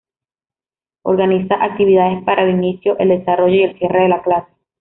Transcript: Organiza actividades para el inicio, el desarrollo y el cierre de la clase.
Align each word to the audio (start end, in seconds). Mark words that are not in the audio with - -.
Organiza 1.03 1.63
actividades 1.63 2.23
para 2.23 2.41
el 2.45 2.49
inicio, 2.55 2.97
el 2.97 3.09
desarrollo 3.09 3.53
y 3.57 3.63
el 3.65 3.77
cierre 3.77 4.01
de 4.01 4.09
la 4.09 4.23
clase. 4.23 4.51